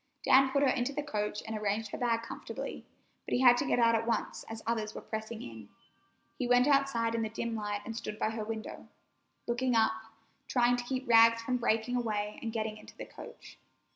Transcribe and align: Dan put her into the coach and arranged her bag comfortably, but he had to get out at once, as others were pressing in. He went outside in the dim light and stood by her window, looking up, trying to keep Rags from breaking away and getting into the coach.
Dan 0.23 0.49
put 0.49 0.63
her 0.63 0.67
into 0.69 0.91
the 0.93 1.03
coach 1.03 1.43
and 1.45 1.55
arranged 1.55 1.91
her 1.91 1.97
bag 1.99 2.23
comfortably, 2.23 2.87
but 3.23 3.35
he 3.35 3.41
had 3.41 3.55
to 3.57 3.67
get 3.67 3.77
out 3.77 3.93
at 3.93 4.07
once, 4.07 4.43
as 4.49 4.63
others 4.65 4.95
were 4.95 5.01
pressing 5.01 5.43
in. 5.43 5.69
He 6.39 6.47
went 6.47 6.65
outside 6.67 7.13
in 7.13 7.21
the 7.21 7.29
dim 7.29 7.55
light 7.55 7.83
and 7.85 7.95
stood 7.95 8.17
by 8.17 8.31
her 8.31 8.43
window, 8.43 8.87
looking 9.45 9.75
up, 9.75 9.93
trying 10.47 10.75
to 10.77 10.83
keep 10.85 11.07
Rags 11.07 11.43
from 11.43 11.57
breaking 11.57 11.95
away 11.95 12.39
and 12.41 12.51
getting 12.51 12.77
into 12.77 12.97
the 12.97 13.05
coach. 13.05 13.59